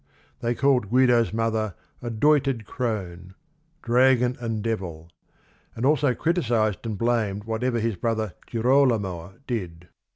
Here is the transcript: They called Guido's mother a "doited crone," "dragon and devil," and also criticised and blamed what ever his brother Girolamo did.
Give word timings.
They 0.39 0.55
called 0.55 0.89
Guido's 0.89 1.31
mother 1.31 1.75
a 2.01 2.09
"doited 2.09 2.65
crone," 2.65 3.35
"dragon 3.83 4.35
and 4.39 4.63
devil," 4.63 5.11
and 5.75 5.85
also 5.85 6.15
criticised 6.15 6.83
and 6.87 6.97
blamed 6.97 7.43
what 7.43 7.63
ever 7.63 7.79
his 7.79 7.97
brother 7.97 8.33
Girolamo 8.49 9.35
did. 9.45 9.89